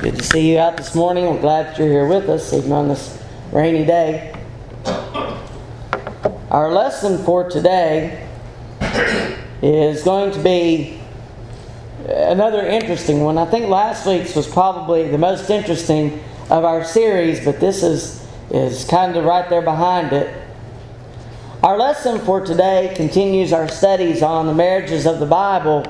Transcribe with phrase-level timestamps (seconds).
[0.00, 1.26] Good to see you out this morning.
[1.26, 4.34] We're glad that you're here with us, even on this rainy day.
[6.50, 8.26] Our lesson for today
[9.60, 10.98] is going to be
[12.08, 13.36] another interesting one.
[13.36, 18.26] I think last week's was probably the most interesting of our series, but this is,
[18.50, 20.34] is kind of right there behind it.
[21.62, 25.84] Our lesson for today continues our studies on the marriages of the Bible.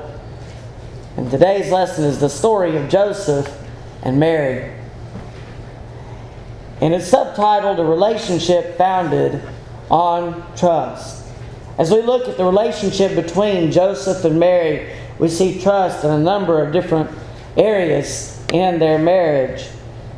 [1.17, 3.60] And today's lesson is the story of Joseph
[4.03, 4.73] and Mary.
[6.81, 9.43] And it's subtitled A Relationship Founded
[9.91, 11.27] on Trust.
[11.79, 16.19] As we look at the relationship between Joseph and Mary, we see trust in a
[16.19, 17.11] number of different
[17.57, 19.67] areas in their marriage.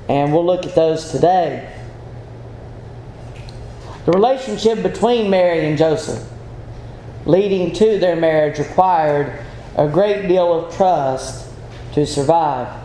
[0.09, 1.73] And we'll look at those today.
[4.05, 6.29] The relationship between Mary and Joseph,
[7.25, 9.45] leading to their marriage, required
[9.77, 11.49] a great deal of trust
[11.95, 12.82] to survive.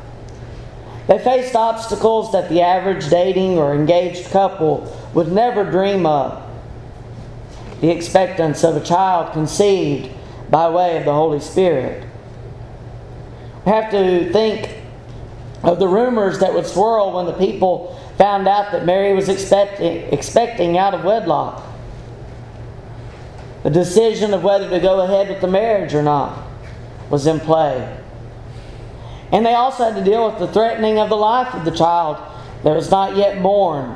[1.08, 6.44] They faced obstacles that the average dating or engaged couple would never dream of.
[7.80, 10.12] The expectance of a child conceived
[10.50, 12.06] by way of the Holy Spirit.
[13.66, 14.70] We have to think
[15.64, 20.12] of the rumors that would swirl when the people found out that Mary was expecting,
[20.14, 21.64] expecting out of wedlock.
[23.64, 26.46] The decision of whether to go ahead with the marriage or not
[27.10, 27.98] was in play.
[29.32, 32.18] And they also had to deal with the threatening of the life of the child
[32.64, 33.96] that was not yet born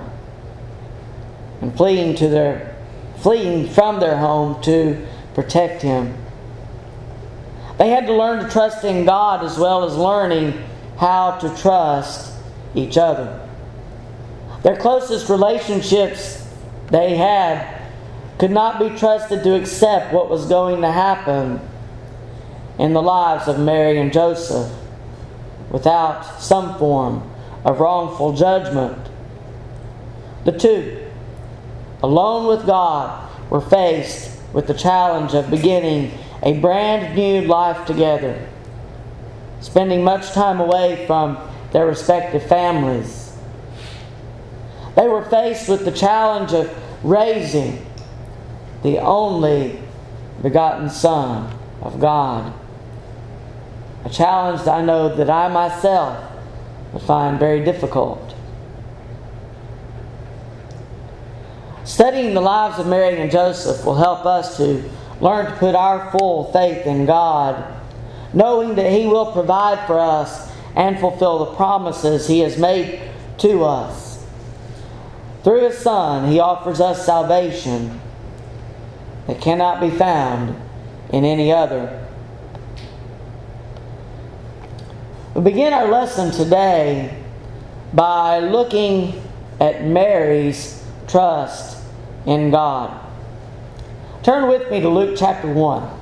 [1.62, 2.76] and fleeing to their
[3.18, 6.16] fleeing from their home to protect him.
[7.78, 10.60] They had to learn to trust in God as well as learning
[10.98, 12.34] how to trust
[12.76, 13.48] each other.
[14.64, 16.48] Their closest relationships
[16.90, 17.82] they had
[18.38, 21.60] could not be trusted to accept what was going to happen
[22.80, 24.72] in the lives of Mary and Joseph
[25.72, 27.30] without some form
[27.66, 28.98] of wrongful judgment.
[30.46, 31.08] The two,
[32.04, 36.12] alone with God, were faced with the challenge of beginning
[36.44, 38.48] a brand new life together,
[39.62, 41.38] spending much time away from
[41.72, 43.22] their respective families
[44.96, 46.70] they were faced with the challenge of
[47.04, 47.86] raising
[48.84, 49.80] the only
[50.42, 52.54] begotten Son of God.
[54.04, 56.32] A challenge I know that I myself
[56.94, 58.36] would find very difficult.
[61.84, 66.12] Studying the lives of Mary and Joseph will help us to learn to put our
[66.12, 67.80] full faith in God,
[68.34, 73.02] knowing that He will provide for us and fulfill the promises He has made
[73.40, 74.26] to us.
[75.44, 78.00] Through His Son, He offers us salvation
[79.28, 80.56] that cannot be found
[81.12, 82.08] in any other.
[85.34, 87.18] We begin our lesson today
[87.94, 89.24] by looking
[89.62, 91.78] at Mary's trust
[92.26, 93.00] in God.
[94.24, 96.00] Turn with me to Luke chapter 1.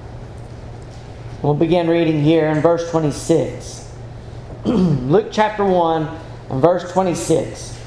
[1.43, 3.91] We'll begin reading here in verse 26.
[4.65, 6.19] Luke chapter 1
[6.49, 7.79] and verse 26.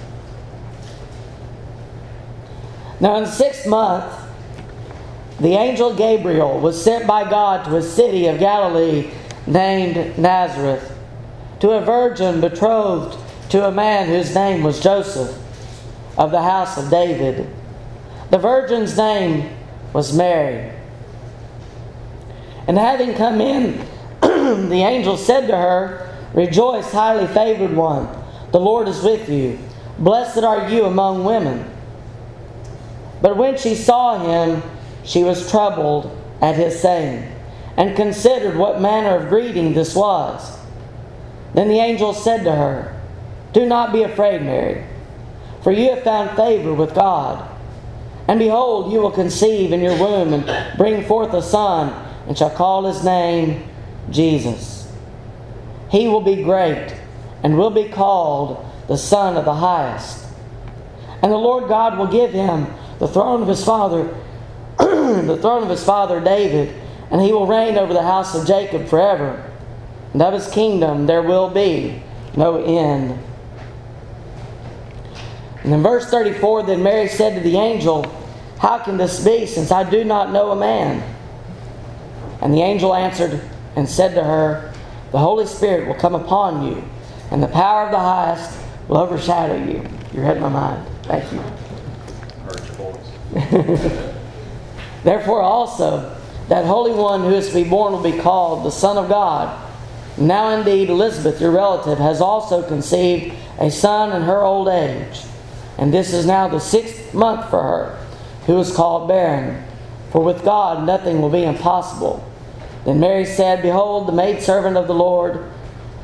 [3.01, 4.15] Now, in the sixth month,
[5.41, 9.11] the angel Gabriel was sent by God to a city of Galilee
[9.49, 10.92] named Nazareth,
[11.63, 13.17] to a virgin betrothed
[13.49, 15.33] to a man whose name was Joseph,
[16.19, 17.49] of the house of David.
[18.31, 19.49] The virgin's name
[19.93, 20.73] was Mary.
[22.67, 23.79] And having come in,
[24.23, 28.09] the angel said to her, Rejoice, highly favored one,
[28.51, 29.57] the Lord is with you.
[30.01, 31.71] Blessed are you among women.
[33.21, 34.65] But when she saw him,
[35.05, 37.33] she was troubled at his saying,
[37.77, 40.59] and considered what manner of greeting this was.
[41.55, 42.99] Then the angel said to her,
[43.53, 44.85] Do not be afraid, Mary,
[45.63, 47.49] for you have found favor with God.
[48.29, 51.93] And behold, you will conceive in your womb and bring forth a son,
[52.27, 53.69] and shall call his name
[54.11, 54.91] Jesus.
[55.91, 56.95] He will be great,
[57.43, 60.25] and will be called the Son of the Highest.
[61.23, 62.67] And the Lord God will give him
[62.99, 64.05] the throne of his father,
[64.79, 66.75] the throne of his father David,
[67.11, 69.52] and he will reign over the house of Jacob forever.
[70.13, 72.03] And of his kingdom there will be
[72.37, 73.19] no end.
[75.65, 78.05] And in verse 34, then Mary said to the angel,
[78.59, 81.03] How can this be, since I do not know a man?
[82.41, 83.41] And the angel answered
[83.77, 84.73] and said to her,
[85.13, 86.83] The Holy Spirit will come upon you,
[87.31, 89.87] and the power of the highest will overshadow you.
[90.13, 90.87] You read my mind.
[91.05, 91.43] Thank you.
[95.05, 96.17] Therefore, also,
[96.49, 99.72] that Holy One who is to be born will be called the Son of God.
[100.19, 105.23] Now, indeed, Elizabeth, your relative, has also conceived a son in her old age.
[105.79, 108.07] And this is now the sixth month for her,
[108.47, 109.65] who is called barren.
[110.11, 112.29] For with God nothing will be impossible.
[112.85, 115.51] Then Mary said, Behold, the maidservant of the Lord,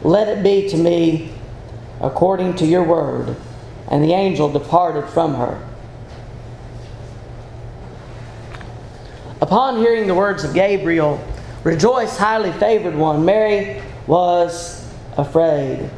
[0.02, 1.32] let it be to me
[2.00, 3.37] according to your word.
[3.90, 5.62] And the angel departed from her.
[9.40, 11.22] Upon hearing the words of Gabriel,
[11.64, 14.84] Rejoice, highly favored one, Mary was
[15.16, 15.88] afraid.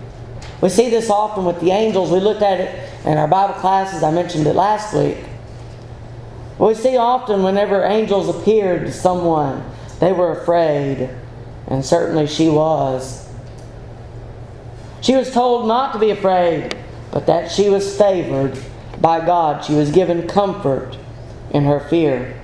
[0.60, 2.10] We see this often with the angels.
[2.10, 4.02] We looked at it in our Bible classes.
[4.02, 5.16] I mentioned it last week.
[6.58, 9.64] We see often whenever angels appeared to someone,
[10.00, 11.08] they were afraid.
[11.68, 13.30] And certainly she was.
[15.00, 16.76] She was told not to be afraid,
[17.12, 18.58] but that she was favored
[19.00, 19.64] by God.
[19.64, 20.98] She was given comfort
[21.52, 22.36] in her fear.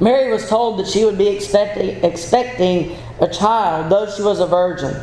[0.00, 4.46] Mary was told that she would be expecting, expecting a child, though she was a
[4.46, 4.96] virgin.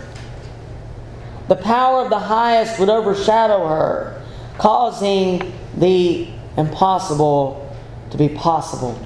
[1.47, 4.21] The power of the highest would overshadow her,
[4.57, 6.27] causing the
[6.57, 7.75] impossible
[8.11, 8.99] to be possible.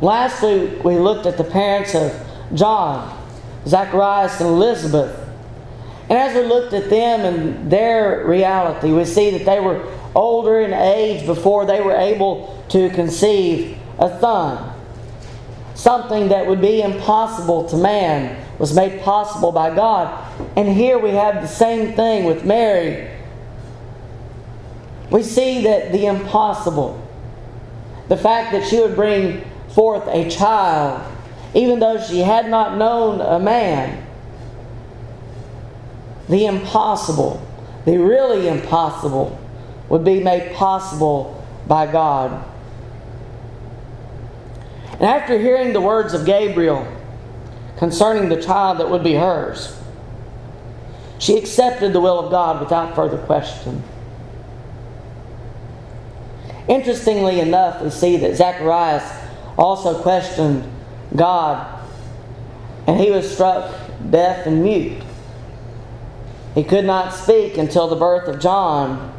[0.00, 2.12] Lastly, we looked at the parents of
[2.54, 3.18] John,
[3.66, 5.20] Zacharias, and Elizabeth.
[6.08, 10.60] And as we looked at them and their reality, we see that they were older
[10.60, 14.73] in age before they were able to conceive a son.
[15.74, 20.32] Something that would be impossible to man was made possible by God.
[20.56, 23.10] And here we have the same thing with Mary.
[25.10, 27.00] We see that the impossible,
[28.08, 31.02] the fact that she would bring forth a child,
[31.54, 34.04] even though she had not known a man,
[36.28, 37.44] the impossible,
[37.84, 39.38] the really impossible,
[39.88, 42.44] would be made possible by God.
[44.94, 46.86] And after hearing the words of Gabriel
[47.76, 49.78] concerning the child that would be hers,
[51.18, 53.82] she accepted the will of God without further question.
[56.68, 59.02] Interestingly enough, we see that Zacharias
[59.58, 60.64] also questioned
[61.14, 61.80] God,
[62.86, 63.72] and he was struck
[64.10, 65.02] deaf and mute.
[66.54, 69.12] He could not speak until the birth of John.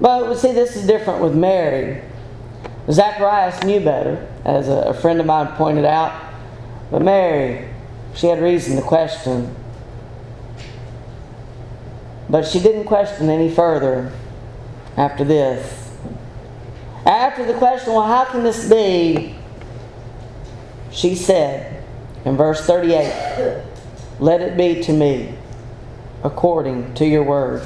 [0.00, 2.02] But we see this is different with Mary.
[2.90, 6.32] Zacharias knew better, as a, friend of mine pointed out.
[6.90, 7.68] But Mary,
[8.14, 9.54] she had reason to question.
[12.30, 14.12] But she didn't question any further
[14.96, 15.90] after this.
[17.04, 19.34] After the question, well, how can this be?
[20.90, 21.84] She said
[22.24, 23.62] in verse 38,
[24.18, 25.34] Let it be to me
[26.24, 27.62] according to your word.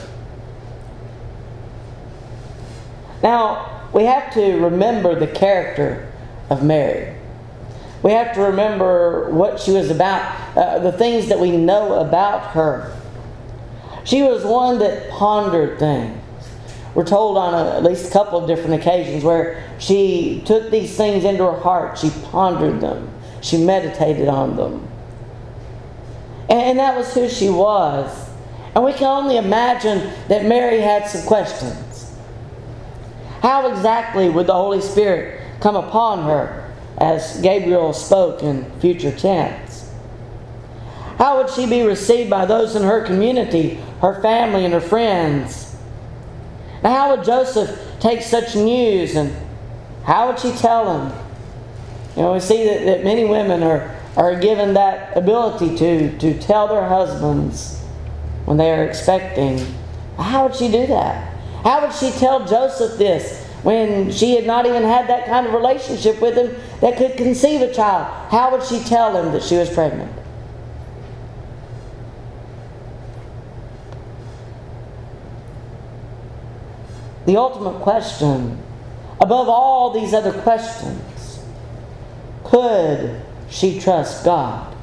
[3.23, 6.11] Now, we have to remember the character
[6.51, 7.15] of Mary.
[8.03, 12.53] We have to remember what she was about, uh, the things that we know about
[12.53, 12.97] her.
[14.05, 16.19] She was one that pondered things.
[16.95, 20.97] We're told on a, at least a couple of different occasions where she took these
[20.97, 23.09] things into her heart, she pondered them,
[23.41, 24.87] she meditated on them.
[26.51, 28.31] And, and that was who she was.
[28.75, 31.92] And we can only imagine that Mary had some questions.
[33.43, 39.91] How exactly would the Holy Spirit come upon her as Gabriel spoke in future tense?
[41.19, 45.75] How would she be received by those in her community, her family, and her friends?
[46.85, 49.35] Now, how would Joseph take such news and
[50.05, 51.19] how would she tell him?
[52.17, 56.39] You know, we see that, that many women are, are given that ability to, to
[56.39, 57.81] tell their husbands
[58.45, 59.65] when they are expecting.
[60.17, 61.32] How would she do that?
[61.63, 65.53] How would she tell Joseph this when she had not even had that kind of
[65.53, 68.13] relationship with him that could conceive a child?
[68.31, 70.11] How would she tell him that she was pregnant?
[77.25, 78.59] The ultimate question,
[79.21, 81.39] above all these other questions,
[82.43, 84.75] could she trust God?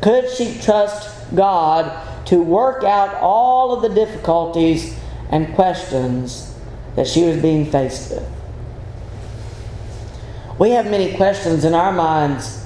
[0.00, 4.98] Could she trust God to work out all of the difficulties
[5.34, 6.54] and questions
[6.94, 8.30] that she was being faced with.
[10.60, 12.64] We have many questions in our minds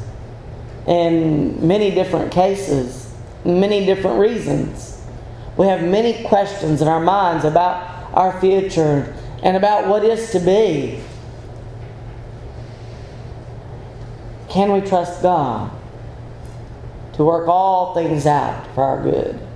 [0.86, 3.10] in many different cases,
[3.42, 5.02] many different reasons.
[5.56, 10.38] We have many questions in our minds about our future and about what is to
[10.38, 11.00] be.
[14.50, 15.70] Can we trust God
[17.14, 19.47] to work all things out for our good?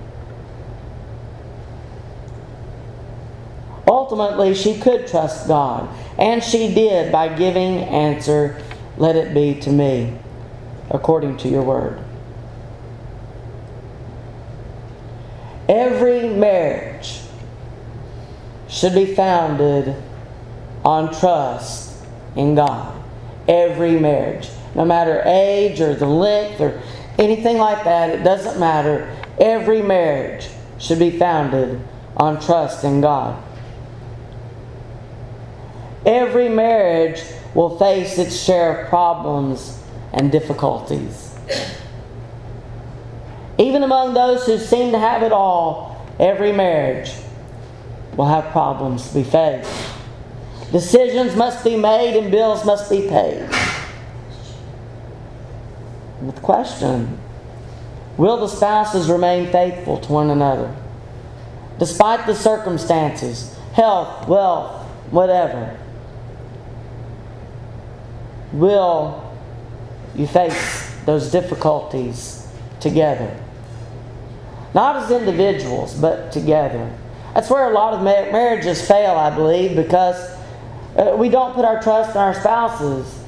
[3.87, 8.61] Ultimately, she could trust God, and she did by giving answer,
[8.97, 10.17] Let it be to me,
[10.89, 12.03] according to your word.
[15.67, 17.19] Every marriage
[18.67, 19.95] should be founded
[20.85, 22.03] on trust
[22.35, 23.01] in God.
[23.47, 26.81] Every marriage, no matter age or the length or
[27.17, 29.13] anything like that, it doesn't matter.
[29.39, 30.47] Every marriage
[30.79, 31.81] should be founded
[32.15, 33.42] on trust in God.
[36.05, 37.21] Every marriage
[37.53, 39.79] will face its share of problems
[40.11, 41.35] and difficulties.
[43.57, 47.11] Even among those who seem to have it all, every marriage
[48.17, 49.71] will have problems to be faced.
[50.71, 53.47] Decisions must be made and bills must be paid.
[56.21, 57.19] With question
[58.17, 60.75] Will the spouses remain faithful to one another?
[61.79, 65.77] Despite the circumstances, health, wealth, whatever.
[68.53, 69.35] Will
[70.15, 72.47] you face those difficulties
[72.79, 73.35] together?
[74.75, 76.91] Not as individuals, but together.
[77.33, 80.15] That's where a lot of marriages fail, I believe, because
[80.95, 83.23] uh, we don't put our trust in our spouses.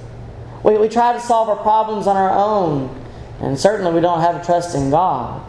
[0.64, 3.04] We, we try to solve our problems on our own,
[3.42, 5.44] and certainly we don't have a trust in God.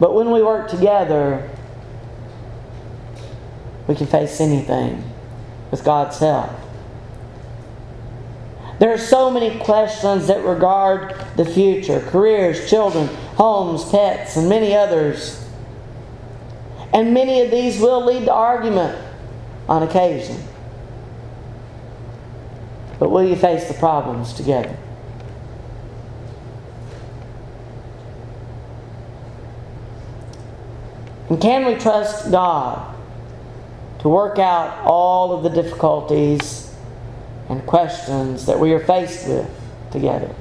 [0.00, 1.48] But when we work together,
[3.86, 5.04] we can face anything
[5.70, 6.50] with God's help.
[8.78, 14.74] There are so many questions that regard the future careers, children, homes, pets, and many
[14.74, 15.48] others.
[16.92, 18.98] And many of these will lead to argument
[19.68, 20.42] on occasion.
[22.98, 24.76] But will you face the problems together?
[31.28, 32.94] And can we trust God
[34.00, 36.63] to work out all of the difficulties
[37.48, 39.48] and questions that we are faced with
[39.90, 40.34] together?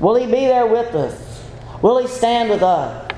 [0.00, 1.44] Will He be there with us?
[1.82, 3.10] Will He stand with us?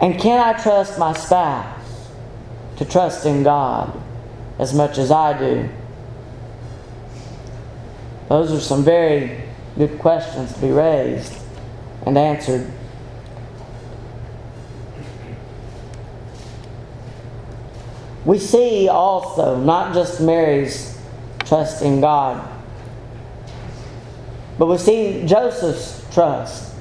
[0.00, 2.10] And can I trust my spouse
[2.76, 4.00] to trust in God
[4.58, 5.68] as much as I do?
[8.28, 9.42] Those are some very
[9.78, 11.34] good questions to be raised
[12.04, 12.70] and answered.
[18.26, 20.98] We see also not just Mary's
[21.44, 22.46] trust in God,
[24.58, 26.74] but we see Joseph's trust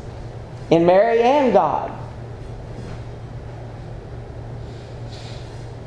[0.71, 1.91] in Mary and God.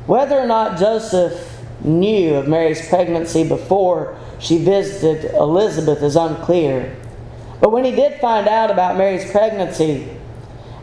[0.07, 6.95] Whether or not Joseph knew of Mary's pregnancy before she visited Elizabeth is unclear.
[7.59, 10.07] But when he did find out about Mary's pregnancy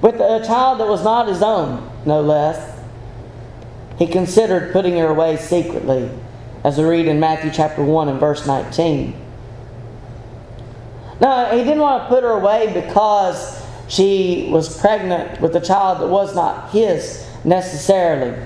[0.03, 2.76] with a child that was not his own, no less,
[3.99, 6.11] he considered putting her away secretly,
[6.65, 9.15] as we read in Matthew chapter 1 and verse 19.
[11.21, 16.01] Now, he didn't want to put her away because she was pregnant with a child
[16.01, 18.37] that was not his necessarily.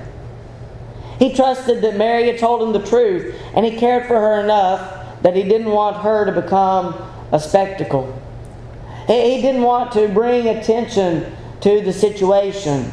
[1.19, 5.23] He trusted that Mary had told him the truth, and he cared for her enough
[5.23, 6.95] that he didn't want her to become
[7.33, 8.19] a spectacle.
[9.07, 12.93] He didn't want to bring attention to the situation.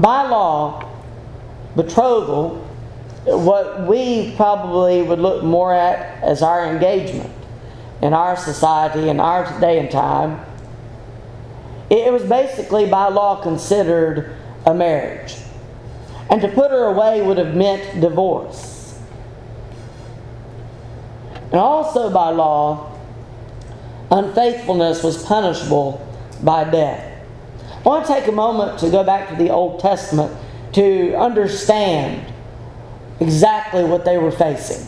[0.00, 0.82] By law,
[1.76, 2.56] betrothal,
[3.26, 7.30] what we probably would look more at as our engagement
[8.00, 10.40] in our society, in our day and time,
[11.90, 15.36] it was basically by law considered a marriage.
[16.30, 18.98] And to put her away would have meant divorce.
[21.52, 22.96] And also by law,
[24.10, 26.06] unfaithfulness was punishable
[26.42, 27.09] by death.
[27.84, 30.36] I want to take a moment to go back to the Old Testament
[30.74, 32.30] to understand
[33.20, 34.86] exactly what they were facing.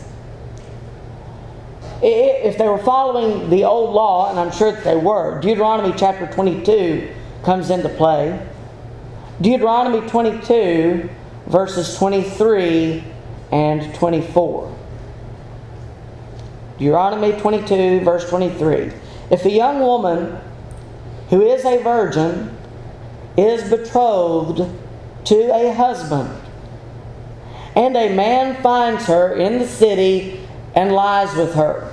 [2.03, 6.27] If they were following the old law, and I'm sure that they were, Deuteronomy chapter
[6.27, 8.47] 22 comes into play.
[9.41, 11.09] Deuteronomy 22,
[11.47, 13.05] verses 23
[13.53, 14.77] and 24.
[16.79, 18.93] Deuteronomy 22, verse 23.
[19.31, 20.39] If a young woman
[21.31, 22.57] who is a virgin
[23.37, 24.71] is betrothed
[25.25, 26.31] to a husband,
[27.75, 30.41] and a man finds her in the city
[30.75, 31.89] and lies with her,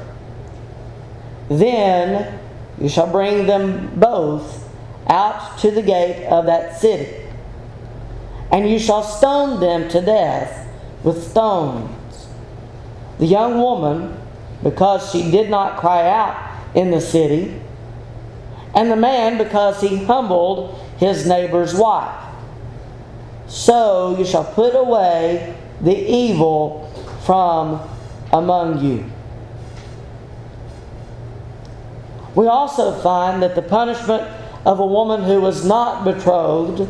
[1.49, 2.39] then
[2.79, 4.69] you shall bring them both
[5.07, 7.25] out to the gate of that city,
[8.51, 10.67] and you shall stone them to death
[11.03, 12.27] with stones.
[13.17, 14.17] The young woman,
[14.63, 17.59] because she did not cry out in the city,
[18.75, 22.25] and the man, because he humbled his neighbor's wife.
[23.47, 26.91] So you shall put away the evil
[27.25, 27.81] from
[28.31, 29.09] among you.
[32.35, 34.23] We also find that the punishment
[34.65, 36.87] of a woman who was not betrothed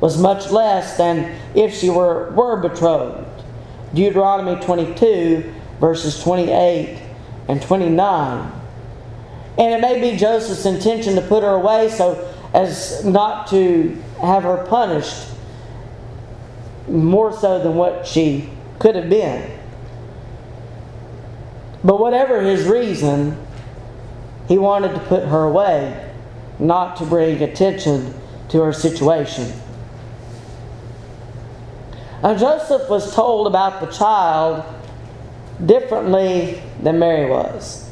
[0.00, 3.26] was much less than if she were, were betrothed.
[3.94, 7.02] Deuteronomy 22, verses 28
[7.48, 8.52] and 29.
[9.58, 12.14] And it may be Joseph's intention to put her away so
[12.52, 15.28] as not to have her punished
[16.88, 19.58] more so than what she could have been.
[21.84, 23.36] But whatever his reason,
[24.48, 26.12] he wanted to put her away,
[26.58, 28.14] not to bring attention
[28.48, 29.52] to her situation.
[32.22, 34.64] Now, Joseph was told about the child
[35.64, 37.90] differently than Mary was.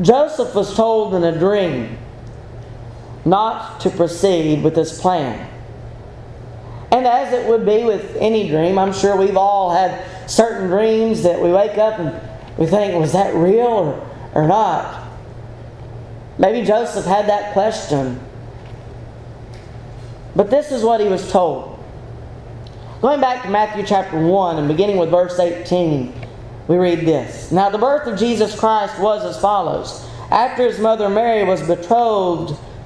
[0.00, 1.98] Joseph was told in a dream
[3.24, 5.48] not to proceed with this plan.
[6.90, 11.22] And as it would be with any dream, I'm sure we've all had certain dreams
[11.22, 15.08] that we wake up and we think, was that real or, or not?
[16.38, 18.20] Maybe Joseph had that question.
[20.34, 21.78] But this is what he was told.
[23.00, 26.12] Going back to Matthew chapter 1 and beginning with verse 18,
[26.68, 30.06] we read this Now the birth of Jesus Christ was as follows.
[30.30, 32.56] After his mother Mary was betrothed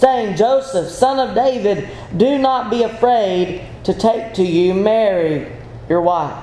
[0.00, 5.52] saying, Joseph, son of David, do not be afraid to take to you Mary,
[5.88, 6.42] your wife.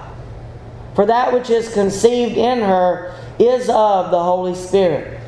[0.95, 5.19] For that which is conceived in her is of the Holy Spirit.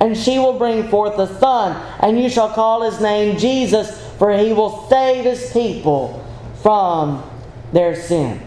[0.00, 4.36] And she will bring forth a son, and you shall call his name Jesus, for
[4.36, 6.24] he will save his people
[6.62, 7.28] from
[7.72, 8.42] their sins.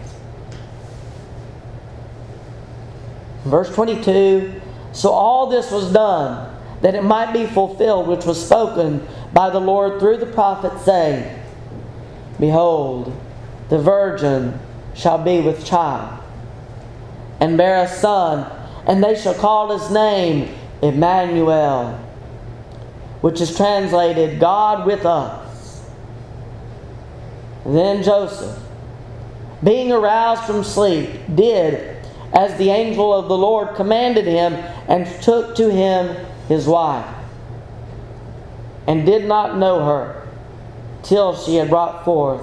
[3.44, 4.60] Verse 22
[4.92, 6.51] So all this was done
[6.82, 11.40] that it might be fulfilled, which was spoken by the Lord through the prophet, saying,
[12.38, 13.16] Behold,
[13.68, 14.58] the virgin
[14.94, 16.22] shall be with child,
[17.40, 18.50] and bear a son,
[18.86, 21.92] and they shall call his name Emmanuel,
[23.20, 25.82] which is translated God with us.
[27.64, 28.58] Then Joseph,
[29.62, 31.96] being aroused from sleep, did
[32.32, 34.54] as the angel of the Lord commanded him,
[34.88, 36.16] and took to him
[36.48, 37.14] his wife,
[38.86, 40.28] and did not know her
[41.02, 42.42] till she had brought forth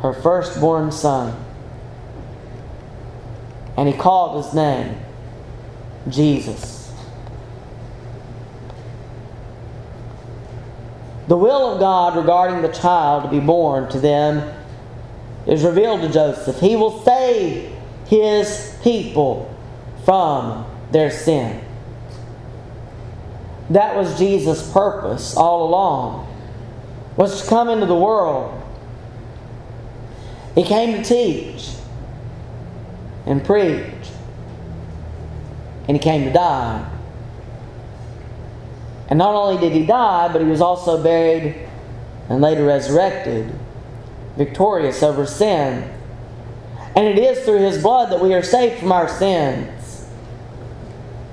[0.00, 1.44] her firstborn son.
[3.76, 4.96] And he called his name
[6.08, 6.92] Jesus.
[11.28, 14.54] The will of God regarding the child to be born to them
[15.46, 16.58] is revealed to Joseph.
[16.58, 17.72] He will save
[18.06, 19.54] his people
[20.04, 21.62] from their sin.
[23.70, 26.26] That was Jesus' purpose all along,
[27.16, 28.54] was to come into the world.
[30.54, 31.70] He came to teach
[33.26, 33.84] and preach,
[35.86, 36.90] and he came to die.
[39.10, 41.54] And not only did he die, but he was also buried
[42.28, 43.52] and later resurrected,
[44.36, 45.94] victorious over sin
[46.98, 50.04] and it is through his blood that we are saved from our sins.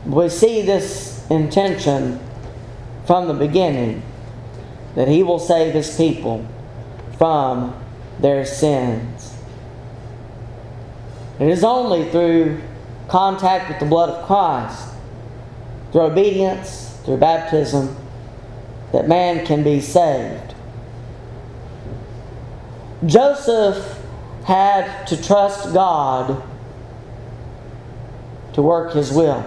[0.06, 2.20] We see this intention
[3.06, 4.02] from the beginning
[4.96, 6.46] that he will save his people
[7.18, 7.76] from
[8.20, 9.36] their sins.
[11.40, 12.62] It is only through
[13.08, 14.90] contact with the blood of Christ,
[15.92, 17.96] through obedience, through baptism,
[18.92, 20.56] that man can be saved.
[23.06, 24.02] Joseph
[24.46, 26.42] had to trust God
[28.54, 29.44] to work His will.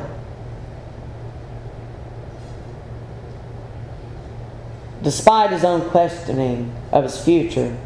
[5.03, 7.77] Despite his own questioning of his future,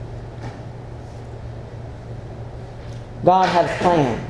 [3.25, 4.29] God had a plan.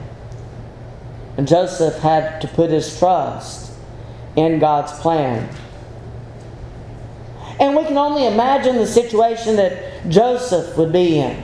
[1.36, 3.72] And Joseph had to put his trust
[4.36, 5.48] in God's plan.
[7.60, 11.42] And we can only imagine the situation that Joseph would be in.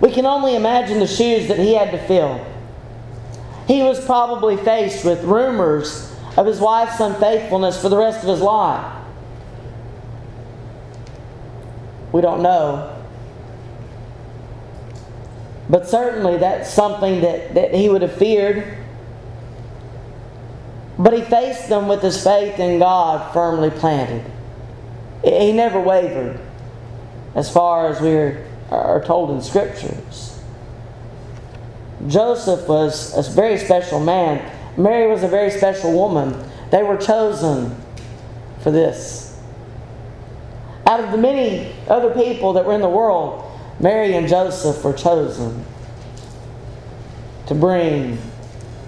[0.00, 2.44] We can only imagine the shoes that he had to fill.
[3.66, 8.40] He was probably faced with rumors of his wife's unfaithfulness for the rest of his
[8.40, 8.97] life.
[12.12, 12.94] We don't know.
[15.68, 18.76] But certainly that's something that, that he would have feared.
[20.98, 24.24] But he faced them with his faith in God firmly planted.
[25.22, 26.40] He never wavered
[27.34, 28.14] as far as we
[28.70, 30.40] are told in scriptures.
[32.06, 34.52] Joseph was a very special man.
[34.76, 36.34] Mary was a very special woman.
[36.70, 37.76] They were chosen
[38.60, 39.27] for this.
[40.88, 43.44] Out of the many other people that were in the world,
[43.78, 45.66] Mary and Joseph were chosen
[47.46, 48.16] to bring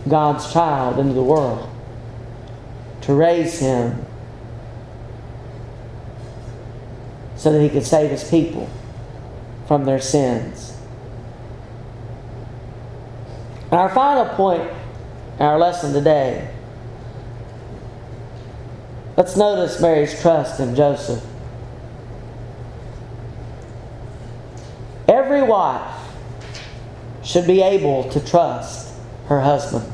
[0.08, 1.68] God's child into the world,
[3.02, 4.06] to raise him
[7.36, 8.66] so that he could save his people
[9.68, 10.74] from their sins.
[13.64, 14.70] And our final point
[15.38, 16.50] in our lesson today,
[19.18, 21.29] let's notice Mary's trust in Joseph.
[25.30, 25.94] Every wife
[27.22, 28.92] should be able to trust
[29.28, 29.84] her husband.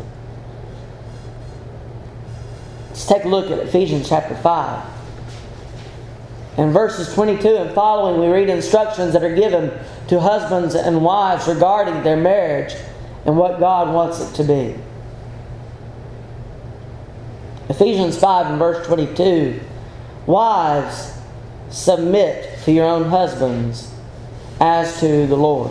[2.89, 4.85] Let's take a look at Ephesians chapter 5.
[6.57, 11.47] In verses 22 and following, we read instructions that are given to husbands and wives
[11.47, 12.75] regarding their marriage
[13.27, 14.75] and what God wants it to be.
[17.69, 19.61] Ephesians 5 and verse 22
[20.25, 21.13] Wives,
[21.69, 23.93] submit to your own husbands
[24.61, 25.71] as to the Lord.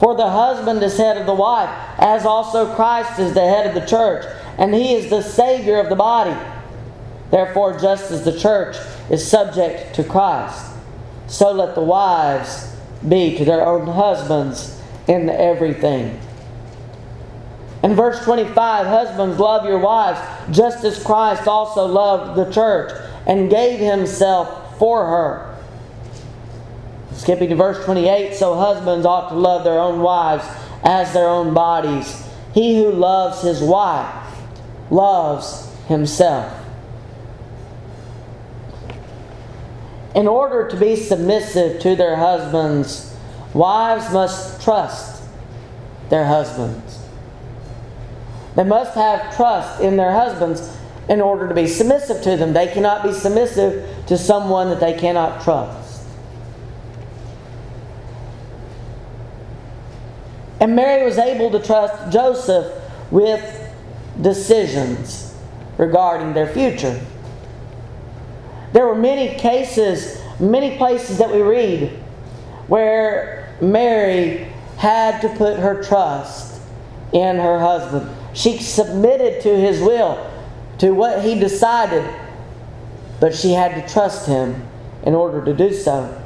[0.00, 3.74] For the husband is head of the wife, as also Christ is the head of
[3.74, 4.24] the church,
[4.58, 6.36] and he is the Savior of the body.
[7.30, 8.76] Therefore, just as the church
[9.10, 10.72] is subject to Christ,
[11.26, 12.76] so let the wives
[13.08, 16.20] be to their own husbands in everything.
[17.82, 20.18] In verse 25, husbands, love your wives,
[20.56, 22.92] just as Christ also loved the church
[23.26, 25.53] and gave himself for her.
[27.24, 30.44] Skipping to verse 28, so husbands ought to love their own wives
[30.82, 32.22] as their own bodies.
[32.52, 34.14] He who loves his wife
[34.90, 36.52] loves himself.
[40.14, 43.16] In order to be submissive to their husbands,
[43.54, 45.22] wives must trust
[46.10, 46.98] their husbands.
[48.54, 50.76] They must have trust in their husbands
[51.08, 52.52] in order to be submissive to them.
[52.52, 55.83] They cannot be submissive to someone that they cannot trust.
[60.60, 62.72] And Mary was able to trust Joseph
[63.10, 63.42] with
[64.20, 65.34] decisions
[65.78, 67.00] regarding their future.
[68.72, 71.90] There were many cases, many places that we read
[72.66, 76.60] where Mary had to put her trust
[77.12, 78.10] in her husband.
[78.32, 80.30] She submitted to his will,
[80.78, 82.04] to what he decided,
[83.20, 84.66] but she had to trust him
[85.04, 86.20] in order to do so.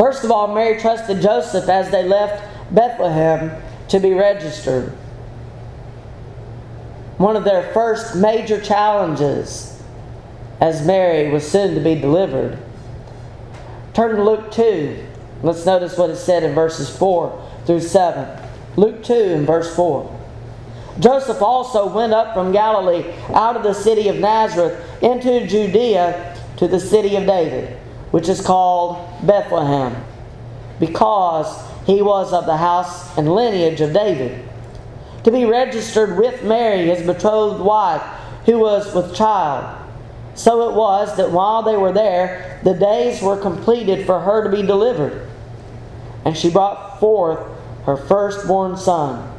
[0.00, 2.42] First of all, Mary trusted Joseph as they left
[2.74, 3.52] Bethlehem
[3.88, 4.92] to be registered.
[7.18, 9.78] One of their first major challenges
[10.58, 12.58] as Mary was soon to be delivered.
[13.92, 15.06] Turn to Luke 2.
[15.42, 18.42] Let's notice what it said in verses 4 through 7.
[18.76, 20.18] Luke 2 and verse 4.
[20.98, 26.66] Joseph also went up from Galilee out of the city of Nazareth into Judea to
[26.66, 27.76] the city of David,
[28.10, 30.04] which is called Bethlehem,
[30.78, 31.46] because
[31.86, 34.44] he was of the house and lineage of David,
[35.24, 38.02] to be registered with Mary, his betrothed wife,
[38.46, 39.76] who was with child.
[40.34, 44.50] So it was that while they were there, the days were completed for her to
[44.50, 45.28] be delivered.
[46.24, 47.38] And she brought forth
[47.84, 49.30] her firstborn son,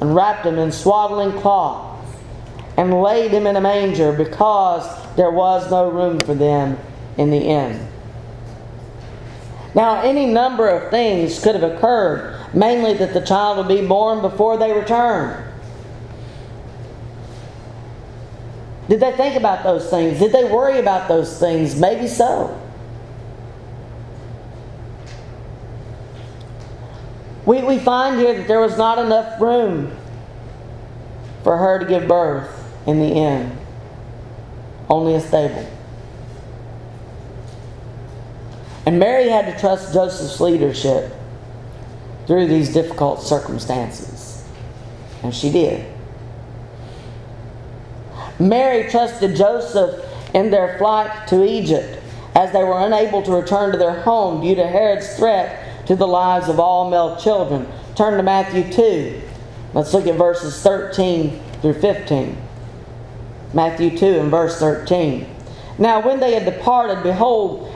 [0.00, 2.00] and wrapped him in swaddling cloth,
[2.76, 4.84] and laid him in a manger, because
[5.16, 6.78] there was no room for them
[7.16, 7.88] in the end.
[9.74, 14.20] Now, any number of things could have occurred, mainly that the child would be born
[14.20, 15.42] before they returned.
[18.88, 20.18] Did they think about those things?
[20.18, 21.74] Did they worry about those things?
[21.74, 22.60] Maybe so.
[27.46, 29.96] We, we find here that there was not enough room
[31.42, 32.50] for her to give birth
[32.86, 33.56] in the end,
[34.88, 35.73] only a stable.
[38.86, 41.12] And Mary had to trust Joseph's leadership
[42.26, 44.46] through these difficult circumstances.
[45.22, 45.86] And she did.
[48.38, 52.02] Mary trusted Joseph in their flight to Egypt
[52.34, 56.06] as they were unable to return to their home due to Herod's threat to the
[56.06, 57.66] lives of all male children.
[57.94, 59.22] Turn to Matthew 2.
[59.72, 62.36] Let's look at verses 13 through 15.
[63.52, 65.26] Matthew 2 and verse 13.
[65.78, 67.73] Now, when they had departed, behold,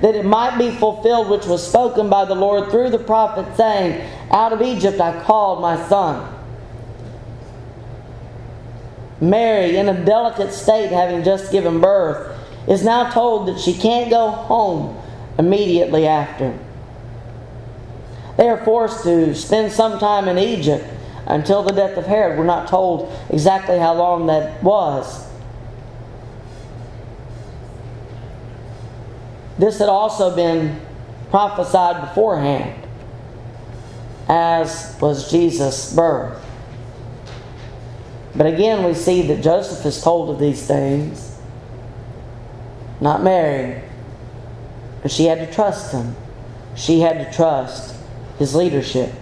[0.00, 4.08] that it might be fulfilled which was spoken by the Lord through the prophet, saying,
[4.30, 6.34] Out of Egypt I called my son.
[9.20, 12.36] Mary, in a delicate state, having just given birth,
[12.68, 14.96] is now told that she can't go home
[15.38, 16.56] immediately after.
[18.36, 20.84] They are forced to spend some time in Egypt
[21.26, 22.38] until the death of Herod.
[22.38, 25.27] We're not told exactly how long that was.
[29.58, 30.80] This had also been
[31.30, 32.86] prophesied beforehand,
[34.28, 36.44] as was Jesus' birth.
[38.34, 41.38] But again, we see that Joseph is told of these things,
[43.00, 43.82] not Mary.
[45.02, 46.14] And she had to trust him.
[46.76, 47.96] She had to trust
[48.38, 49.12] his leadership.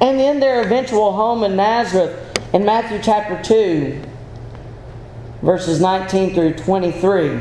[0.00, 4.02] And in their eventual home in Nazareth, in Matthew chapter 2,
[5.42, 7.40] verses 19 through 23.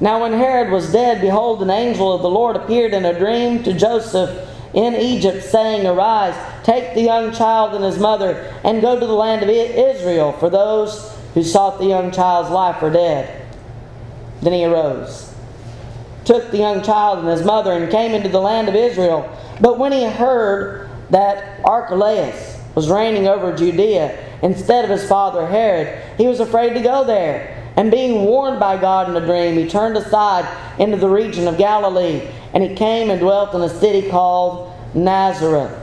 [0.00, 3.62] Now, when Herod was dead, behold, an angel of the Lord appeared in a dream
[3.62, 6.34] to Joseph in Egypt, saying, Arise,
[6.64, 10.50] take the young child and his mother, and go to the land of Israel, for
[10.50, 13.46] those who sought the young child's life are dead.
[14.40, 15.32] Then he arose,
[16.24, 19.30] took the young child and his mother, and came into the land of Israel.
[19.60, 26.02] But when he heard that Archelaus was reigning over Judea instead of his father Herod,
[26.18, 27.58] he was afraid to go there.
[27.76, 30.46] And being warned by God in a dream, he turned aside
[30.78, 35.74] into the region of Galilee, and he came and dwelt in a city called Nazareth,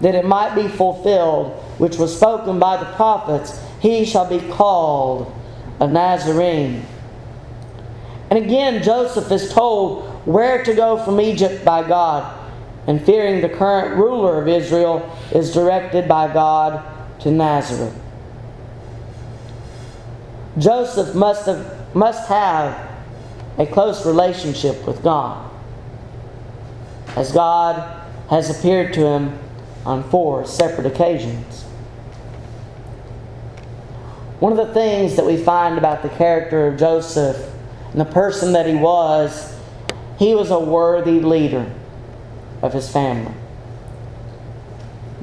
[0.00, 5.32] that it might be fulfilled, which was spoken by the prophets, he shall be called
[5.78, 6.84] a Nazarene.
[8.30, 12.34] And again, Joseph is told where to go from Egypt by God
[12.88, 16.82] and fearing the current ruler of Israel, is directed by God
[17.20, 17.94] to Nazareth.
[20.58, 22.88] Joseph must have, must have
[23.58, 25.50] a close relationship with God,
[27.16, 29.38] as God has appeared to him
[29.84, 31.64] on four separate occasions.
[34.40, 37.52] One of the things that we find about the character of Joseph
[37.92, 39.56] and the person that he was,
[40.18, 41.72] he was a worthy leader
[42.62, 43.34] of his family.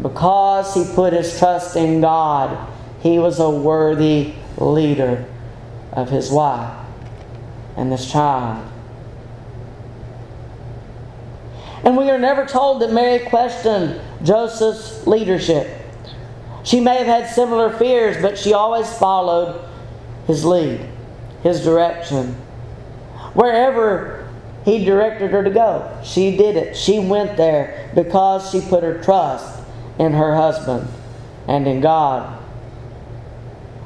[0.02, 5.26] Because he put his trust in God, he was a worthy leader
[5.92, 6.78] of his wife
[7.78, 8.66] and this child.
[11.84, 15.70] And we are never told that Mary questioned Joseph's leadership.
[16.64, 19.64] She may have had similar fears, but she always followed
[20.26, 20.90] his lead,
[21.44, 22.34] his direction.
[23.34, 24.26] Wherever
[24.66, 26.02] he directed her to go.
[26.04, 26.76] She did it.
[26.76, 29.55] She went there because she put her trust
[30.00, 30.88] in her husband
[31.48, 32.42] and in God.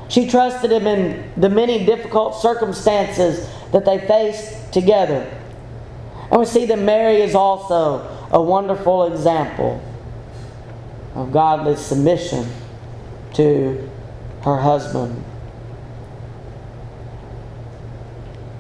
[0.10, 5.30] She trusted him in the many difficult circumstances that they faced together.
[6.32, 8.00] And we see that Mary is also
[8.32, 9.82] a wonderful example
[11.16, 12.48] of godly submission
[13.34, 13.90] to
[14.44, 15.24] her husband.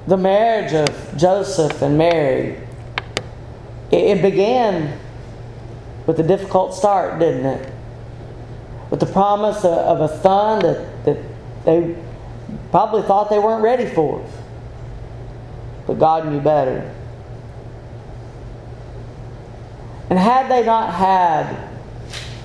[0.10, 2.58] the marriage of Joseph and Mary,
[3.92, 5.00] it began
[6.10, 7.72] with a difficult start, didn't it?
[8.90, 11.18] With the promise of a son that, that
[11.66, 11.96] they
[12.72, 14.28] probably thought they weren't ready for.
[15.86, 16.92] But God knew better.
[20.10, 21.56] And had they not had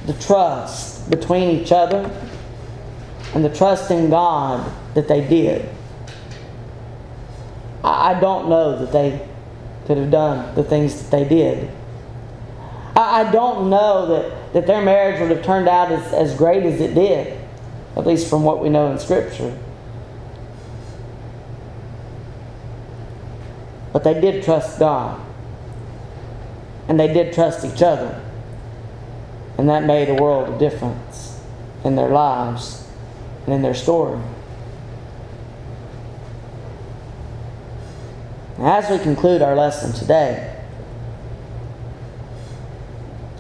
[0.04, 2.10] the trust between each other
[3.32, 5.66] and the trust in God that they did,
[7.82, 9.26] I don't know that they
[9.86, 11.70] could have done the things that they did.
[12.96, 16.80] I don't know that, that their marriage would have turned out as, as great as
[16.80, 17.38] it did,
[17.96, 19.58] at least from what we know in Scripture.
[23.92, 25.20] But they did trust God.
[26.88, 28.20] And they did trust each other.
[29.58, 31.40] And that made a world of difference
[31.84, 32.86] in their lives
[33.46, 34.20] and in their story.
[38.58, 40.53] As we conclude our lesson today,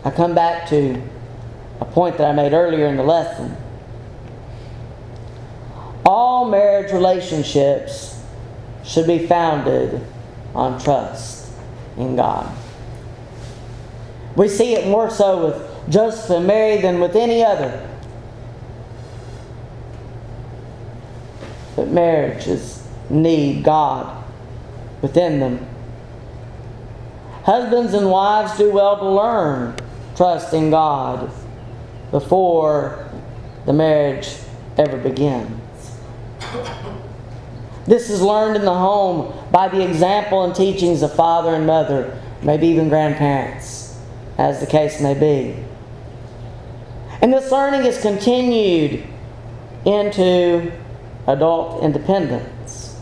[0.04, 1.02] I come back to
[1.80, 3.56] a point that I made earlier in the lesson.
[6.04, 8.22] All marriage relationships
[8.84, 10.06] should be founded
[10.54, 11.50] on trust
[11.96, 12.54] in God.
[14.36, 17.88] We see it more so with Joseph and Mary than with any other.
[21.76, 24.22] But marriages need God
[25.00, 25.66] within them.
[27.44, 29.76] Husbands and wives do well to learn
[30.16, 31.30] trust in God
[32.10, 33.08] before
[33.66, 34.36] the marriage
[34.78, 35.60] ever begins.
[37.86, 42.20] This is learned in the home by the example and teachings of father and mother,
[42.42, 43.98] maybe even grandparents,
[44.38, 45.56] as the case may be.
[47.20, 49.04] And this learning is continued
[49.84, 50.72] into
[51.26, 53.00] adult independence.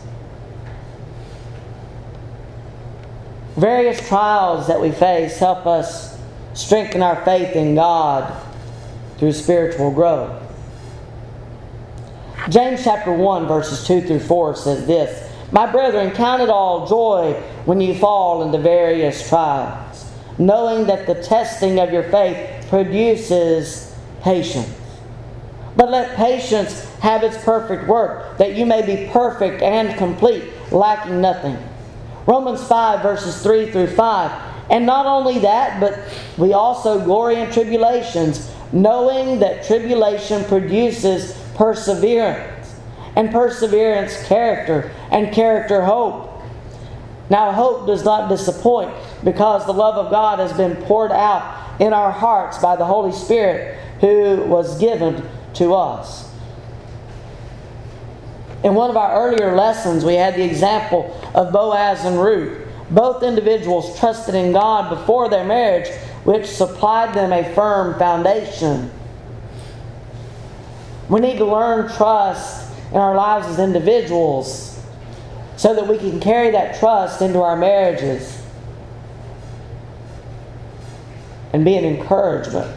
[3.55, 6.12] Various trials that we face help us
[6.53, 8.41] strengthen our faith in God
[9.17, 10.41] through spiritual growth.
[12.49, 17.33] James chapter 1, verses 2 through 4 says this My brethren, count it all joy
[17.65, 24.69] when you fall into various trials, knowing that the testing of your faith produces patience.
[25.75, 31.21] But let patience have its perfect work, that you may be perfect and complete, lacking
[31.21, 31.57] nothing.
[32.25, 34.52] Romans 5, verses 3 through 5.
[34.69, 35.99] And not only that, but
[36.37, 42.75] we also glory in tribulations, knowing that tribulation produces perseverance,
[43.15, 46.29] and perseverance, character, and character, hope.
[47.29, 51.93] Now, hope does not disappoint because the love of God has been poured out in
[51.93, 56.29] our hearts by the Holy Spirit who was given to us.
[58.63, 62.62] In one of our earlier lessons, we had the example of Boaz and Ruth.
[62.93, 65.89] Both individuals trusted in God before their marriage,
[66.25, 68.91] which supplied them a firm foundation.
[71.09, 74.79] We need to learn trust in our lives as individuals
[75.57, 78.39] so that we can carry that trust into our marriages
[81.51, 82.75] and be an encouragement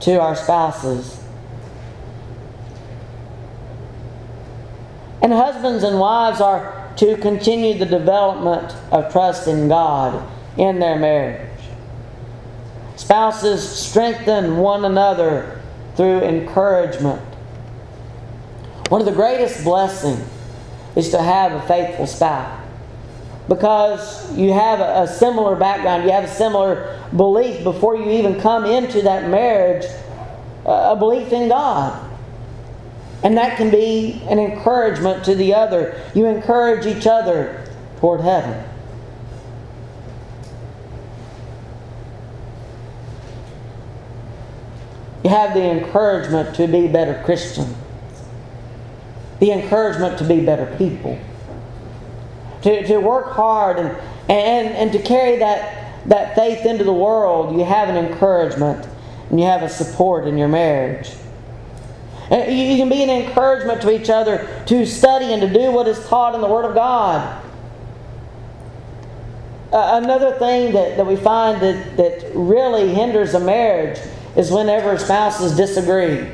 [0.00, 1.22] to our spouses.
[5.22, 10.98] And husbands and wives are to continue the development of trust in God in their
[10.98, 11.50] marriage.
[12.96, 15.60] Spouses strengthen one another
[15.96, 17.20] through encouragement
[18.88, 20.24] one of the greatest blessings
[20.94, 22.62] is to have a faithful spouse
[23.48, 28.64] because you have a similar background, you have a similar belief before you even come
[28.64, 29.84] into that marriage,
[30.64, 32.05] a belief in God.
[33.22, 36.00] And that can be an encouragement to the other.
[36.14, 37.66] You encourage each other
[37.98, 38.62] toward heaven.
[45.24, 47.74] You have the encouragement to be better Christians
[49.40, 51.18] the encouragement to be better people.
[52.62, 53.90] To, to work hard and,
[54.28, 58.88] and, and to carry that, that faith into the world, you have an encouragement
[59.30, 61.10] and you have a support in your marriage.
[62.30, 66.06] You can be an encouragement to each other to study and to do what is
[66.08, 67.42] taught in the Word of God.
[69.72, 73.98] Uh, another thing that, that we find that, that really hinders a marriage
[74.36, 76.28] is whenever spouses disagree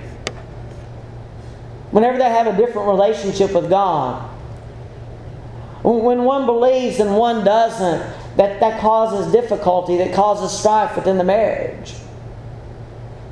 [1.92, 4.28] whenever they have a different relationship with God.
[5.85, 8.00] When one believes and one doesn't,
[8.37, 11.94] that, that causes difficulty, that causes strife within the marriage.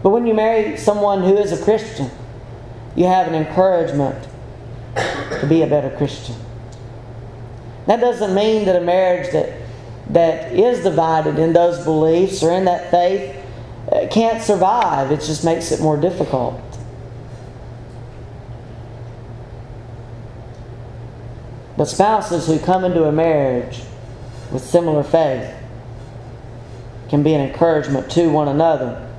[0.02, 2.10] But when you marry someone who is a Christian,
[2.96, 4.28] you have an encouragement
[4.94, 6.36] to be a better Christian.
[7.86, 9.52] That doesn't mean that a marriage that,
[10.10, 13.36] that is divided in those beliefs or in that faith
[13.90, 15.10] uh, can't survive.
[15.10, 16.60] It just makes it more difficult.
[21.76, 23.80] But spouses who come into a marriage
[24.52, 25.50] with similar faith
[27.08, 29.09] can be an encouragement to one another.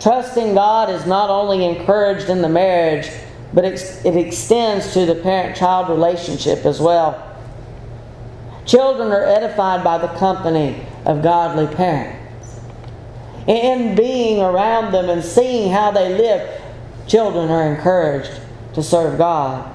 [0.00, 3.10] Trusting God is not only encouraged in the marriage,
[3.52, 7.26] but it extends to the parent child relationship as well.
[8.64, 12.60] Children are edified by the company of godly parents.
[13.46, 16.62] In being around them and seeing how they live,
[17.06, 18.40] children are encouraged
[18.74, 19.74] to serve God.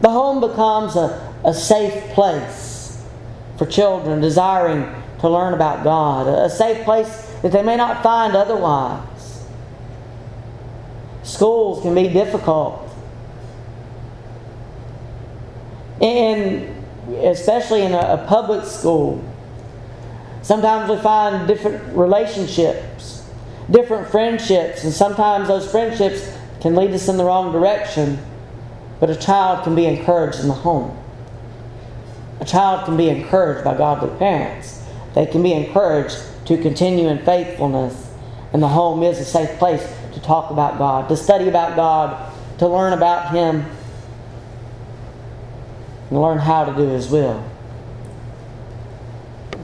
[0.00, 3.02] The home becomes a, a safe place
[3.56, 8.36] for children desiring to learn about God, a safe place that they may not find
[8.36, 9.44] otherwise.
[11.22, 12.88] Schools can be difficult.
[16.00, 16.84] And
[17.22, 19.22] especially in a, public school,
[20.42, 23.20] sometimes we find different relationships
[23.70, 28.18] different friendships, and sometimes those friendships can lead us in the wrong direction,
[28.98, 30.96] but a child can be encouraged in the home.
[32.40, 34.82] A child can be encouraged by godly parents.
[35.14, 36.18] They can be encouraged
[36.50, 38.12] to continue in faithfulness,
[38.52, 42.32] and the home is a safe place to talk about God, to study about God,
[42.58, 43.64] to learn about Him
[46.10, 47.48] and learn how to do His will.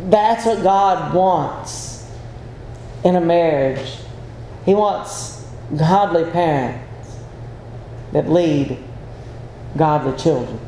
[0.05, 2.09] That's what God wants
[3.03, 3.97] in a marriage.
[4.64, 5.45] He wants
[5.76, 7.16] godly parents
[8.12, 8.78] that lead
[9.76, 10.61] godly children.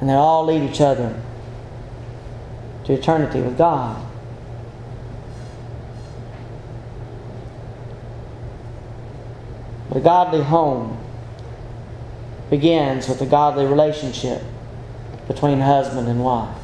[0.00, 1.20] And they all lead each other
[2.90, 4.04] to eternity with God.
[9.92, 10.98] A godly home
[12.48, 14.42] begins with a godly relationship
[15.28, 16.56] between husband and wife.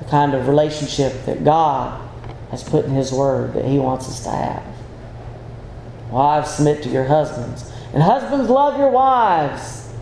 [0.00, 2.08] The kind of relationship that God
[2.50, 4.64] has put in His Word that He wants us to have.
[6.10, 7.70] Wives, submit to your husbands.
[7.92, 9.92] And husbands, love your wives.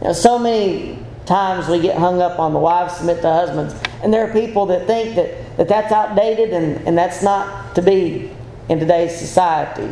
[0.00, 3.74] You know, so many times we get hung up on the wives submit to husbands.
[4.02, 7.82] And there are people that think that, that that's outdated and, and that's not to
[7.82, 8.30] be
[8.68, 9.90] in today's society.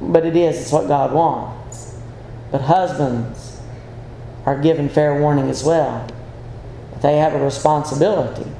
[0.00, 1.98] But it is, it's what God wants.
[2.50, 3.60] But husbands
[4.46, 6.06] are given fair warning as well.
[6.92, 8.50] That they have a responsibility.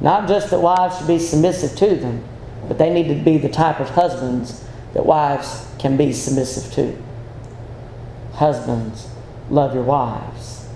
[0.00, 2.24] Not just that wives should be submissive to them,
[2.68, 6.96] but they need to be the type of husbands that wives can be submissive to.
[8.34, 9.08] Husbands,
[9.50, 10.68] love your wives.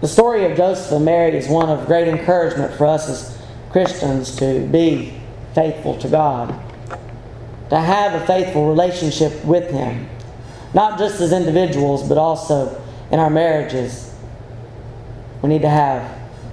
[0.00, 4.36] The story of Joseph and Mary is one of great encouragement for us as Christians
[4.36, 5.20] to be
[5.54, 6.48] faithful to God,
[7.70, 10.08] to have a faithful relationship with Him,
[10.72, 12.80] not just as individuals, but also
[13.10, 14.14] in our marriages.
[15.42, 16.08] We need to have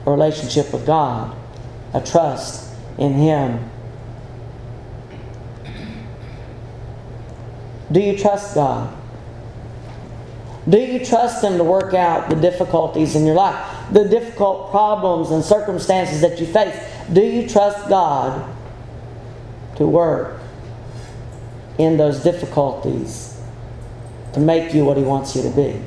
[0.08, 1.36] a relationship with God,
[1.94, 3.70] a trust in Him.
[7.92, 8.96] Do you trust God?
[10.68, 15.30] Do you trust Him to work out the difficulties in your life, the difficult problems
[15.30, 16.76] and circumstances that you face?
[17.12, 18.52] Do you trust God
[19.76, 20.40] to work
[21.78, 23.40] in those difficulties
[24.34, 25.80] to make you what He wants you to be?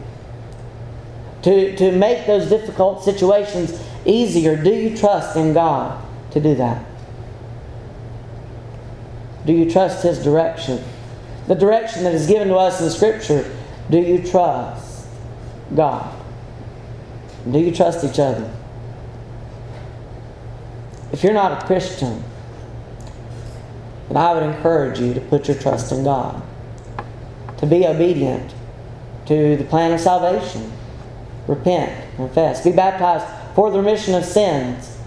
[1.43, 6.85] To, to make those difficult situations easier, do you trust in God to do that?
[9.45, 10.85] Do you trust His direction?
[11.49, 13.51] The direction that is given to us in Scripture,
[13.89, 15.07] do you trust
[15.75, 16.15] God?
[17.51, 18.55] Do you trust each other?
[21.11, 22.23] If you're not a Christian,
[24.09, 26.43] then I would encourage you to put your trust in God,
[27.57, 28.55] to be obedient
[29.25, 30.71] to the plan of salvation,
[31.47, 33.25] repent, confess, be baptized
[33.55, 34.99] for the remission of sins,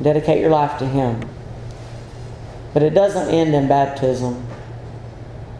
[0.00, 1.28] dedicate your life to Him.
[2.72, 4.46] But it doesn't end in baptism.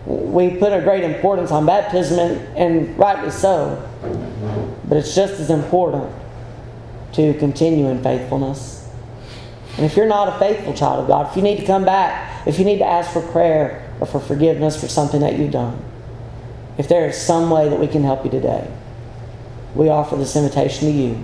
[0.07, 3.89] We put a great importance on baptism, and, and rightly so.
[4.87, 6.13] But it's just as important
[7.15, 8.87] to continue in faithfulness.
[9.77, 12.47] And if you're not a faithful child of God, if you need to come back,
[12.47, 15.83] if you need to ask for prayer or for forgiveness for something that you've done,
[16.77, 18.71] if there is some way that we can help you today,
[19.75, 21.15] we offer this invitation to you.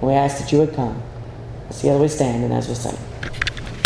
[0.00, 1.02] And we ask that you would come.
[1.70, 2.96] Together we stand and as we sing.